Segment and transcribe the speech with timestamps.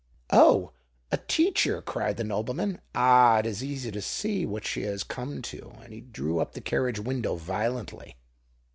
[0.33, 0.71] "Oh!
[1.11, 2.81] a teacher!" cried the nobleman.
[2.95, 3.37] "Ah!
[3.37, 6.97] it is easy to see what she has come to:"—and he drew up the carriage
[6.97, 8.15] window violently.